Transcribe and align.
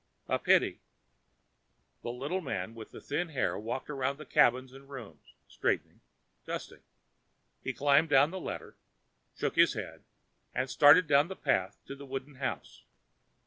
"A 0.27 0.39
pity...." 0.39 0.79
The 2.01 2.09
little 2.11 2.41
man 2.41 2.73
with 2.73 2.89
the 2.89 2.99
thin 2.99 3.29
hair 3.29 3.55
walked 3.59 3.87
about 3.87 4.17
the 4.17 4.25
cabins 4.25 4.73
and 4.73 4.89
rooms, 4.89 5.35
straightening, 5.47 6.01
dusting; 6.43 6.81
he 7.63 7.71
climbed 7.71 8.09
down 8.09 8.31
the 8.31 8.39
ladder, 8.39 8.75
shook 9.35 9.57
his 9.57 9.73
head 9.75 10.03
and 10.55 10.71
started 10.71 11.05
down 11.05 11.27
the 11.27 11.35
path 11.35 11.77
to 11.85 11.95
the 11.95 12.07
wooden 12.07 12.37
house. 12.37 12.83